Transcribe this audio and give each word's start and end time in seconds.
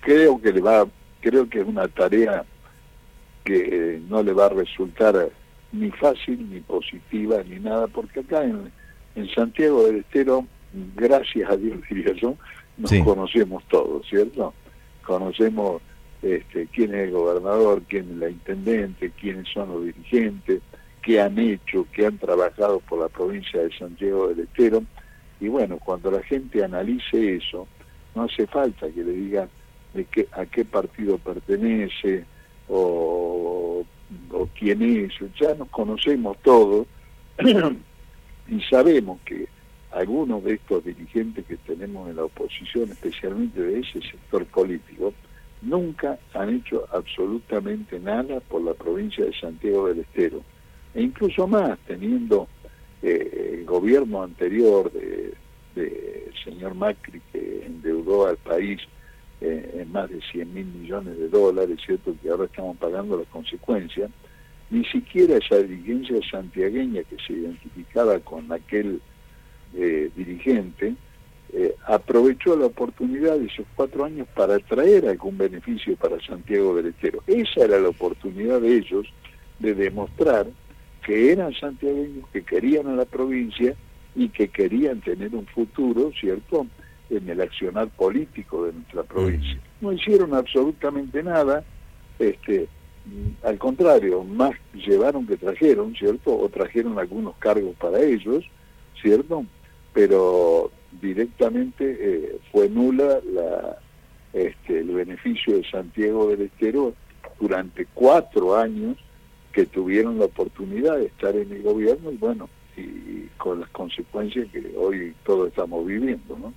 creo 0.00 0.40
que 0.40 0.52
le 0.52 0.60
va, 0.60 0.86
creo 1.20 1.48
que 1.48 1.60
es 1.60 1.66
una 1.66 1.88
tarea 1.88 2.44
que 3.44 4.00
no 4.08 4.22
le 4.22 4.32
va 4.32 4.46
a 4.46 4.50
resultar 4.50 5.30
ni 5.72 5.90
fácil, 5.90 6.50
ni 6.50 6.60
positiva, 6.60 7.42
ni 7.44 7.58
nada, 7.60 7.86
porque 7.86 8.20
acá 8.20 8.44
en, 8.44 8.72
en 9.14 9.28
Santiago 9.30 9.84
del 9.84 9.96
Estero, 9.98 10.46
gracias 10.96 11.50
a 11.50 11.56
Dios 11.56 11.78
diría 11.90 12.12
yo, 12.14 12.36
nos 12.76 12.92
conocemos 13.04 13.62
todos, 13.68 14.06
¿cierto? 14.08 14.54
Conocemos 15.04 15.82
este, 16.22 16.66
quién 16.68 16.94
es 16.94 17.08
el 17.08 17.12
gobernador, 17.12 17.82
quién 17.88 18.10
es 18.10 18.16
la 18.16 18.30
intendente, 18.30 19.10
quiénes 19.20 19.48
son 19.52 19.68
los 19.70 19.84
dirigentes, 19.84 20.60
qué 21.02 21.20
han 21.20 21.38
hecho, 21.38 21.86
qué 21.92 22.06
han 22.06 22.18
trabajado 22.18 22.80
por 22.80 23.00
la 23.00 23.08
provincia 23.08 23.60
de 23.60 23.76
Santiago 23.76 24.28
del 24.28 24.40
Estero. 24.40 24.82
Y 25.40 25.48
bueno, 25.48 25.78
cuando 25.78 26.10
la 26.10 26.22
gente 26.22 26.62
analice 26.62 27.36
eso, 27.36 27.66
no 28.14 28.24
hace 28.24 28.46
falta 28.46 28.88
que 28.90 29.02
le 29.02 29.12
digan 29.12 29.48
de 29.94 30.04
qué, 30.04 30.28
a 30.32 30.46
qué 30.46 30.64
partido 30.64 31.18
pertenece 31.18 32.24
o, 32.68 33.84
o 34.30 34.48
quién 34.58 34.82
es, 34.82 35.12
ya 35.40 35.54
nos 35.54 35.68
conocemos 35.68 36.36
todos 36.42 36.86
y 38.48 38.60
sabemos 38.62 39.20
que 39.24 39.48
algunos 39.92 40.44
de 40.44 40.54
estos 40.54 40.84
dirigentes 40.84 41.44
que 41.46 41.56
tenemos 41.56 42.08
en 42.08 42.16
la 42.16 42.24
oposición, 42.24 42.90
especialmente 42.90 43.60
de 43.60 43.80
ese 43.80 44.00
sector 44.02 44.46
político, 44.46 45.12
nunca 45.62 46.18
han 46.34 46.56
hecho 46.56 46.86
absolutamente 46.92 47.98
nada 47.98 48.40
por 48.40 48.62
la 48.62 48.74
provincia 48.74 49.24
de 49.24 49.38
Santiago 49.38 49.88
del 49.88 50.00
Estero. 50.00 50.42
E 50.94 51.02
incluso 51.02 51.46
más, 51.46 51.78
teniendo 51.86 52.48
eh, 53.02 53.56
el 53.58 53.64
gobierno 53.64 54.22
anterior 54.22 54.92
de, 54.92 55.34
señor 56.44 56.74
Macri 56.74 57.20
que 57.32 57.64
endeudó 57.64 58.26
al 58.26 58.36
país 58.36 58.80
eh, 59.40 59.80
en 59.80 59.92
más 59.92 60.10
de 60.10 60.20
100 60.20 60.52
mil 60.52 60.66
millones 60.66 61.18
de 61.18 61.28
dólares, 61.28 61.78
cierto 61.84 62.14
que 62.22 62.28
ahora 62.28 62.44
estamos 62.44 62.76
pagando 62.76 63.16
las 63.16 63.28
consecuencias, 63.28 64.10
ni 64.70 64.84
siquiera 64.84 65.36
esa 65.36 65.56
dirigencia 65.56 66.18
santiagueña 66.30 67.02
que 67.04 67.16
se 67.26 67.32
identificaba 67.32 68.18
con 68.20 68.52
aquel 68.52 69.00
eh, 69.74 70.10
dirigente, 70.14 70.94
eh, 71.52 71.74
aprovechó 71.86 72.54
la 72.56 72.66
oportunidad 72.66 73.38
de 73.38 73.46
esos 73.46 73.66
cuatro 73.74 74.04
años 74.04 74.28
para 74.36 74.58
traer 74.60 75.08
algún 75.08 75.36
beneficio 75.36 75.96
para 75.96 76.20
Santiago 76.24 76.76
del 76.76 76.86
Estero. 76.86 77.22
Esa 77.26 77.64
era 77.64 77.80
la 77.80 77.88
oportunidad 77.88 78.60
de 78.60 78.76
ellos 78.76 79.06
de 79.58 79.74
demostrar 79.74 80.46
que 81.04 81.32
eran 81.32 81.52
santiagueños, 81.54 82.28
que 82.32 82.42
querían 82.42 82.86
a 82.86 82.94
la 82.94 83.04
provincia 83.04 83.74
y 84.14 84.28
que 84.28 84.48
querían 84.48 85.00
tener 85.00 85.34
un 85.34 85.46
futuro, 85.46 86.12
¿cierto?, 86.20 86.66
en 87.10 87.28
el 87.28 87.40
accionar 87.40 87.88
político 87.88 88.66
de 88.66 88.72
nuestra 88.72 89.02
provincia. 89.02 89.54
Mm. 89.54 89.84
No 89.84 89.92
hicieron 89.92 90.34
absolutamente 90.34 91.22
nada, 91.22 91.64
este, 92.18 92.68
al 93.42 93.58
contrario, 93.58 94.24
más 94.24 94.52
llevaron 94.74 95.26
que 95.26 95.36
trajeron, 95.36 95.94
¿cierto?, 95.94 96.36
o 96.36 96.48
trajeron 96.48 96.98
algunos 96.98 97.34
cargos 97.36 97.74
para 97.76 98.00
ellos, 98.00 98.44
¿cierto?, 99.00 99.44
pero 99.92 100.70
directamente 101.00 101.96
eh, 101.98 102.38
fue 102.52 102.68
nula 102.68 103.20
la, 103.32 103.78
este, 104.32 104.80
el 104.80 104.88
beneficio 104.88 105.56
de 105.56 105.68
Santiago 105.68 106.28
del 106.28 106.42
Estero 106.42 106.94
durante 107.40 107.86
cuatro 107.94 108.56
años 108.56 108.96
que 109.52 109.66
tuvieron 109.66 110.18
la 110.18 110.26
oportunidad 110.26 110.98
de 110.98 111.06
estar 111.06 111.34
en 111.34 111.50
el 111.50 111.62
gobierno 111.62 112.12
y 112.12 112.16
bueno, 112.16 112.48
y 112.76 113.26
con 113.36 113.60
las 113.60 113.70
consecuencias 113.70 114.48
que 114.52 114.74
hoy 114.76 115.14
todos 115.24 115.48
estamos 115.48 115.84
viviendo, 115.86 116.38
¿no? 116.38 116.52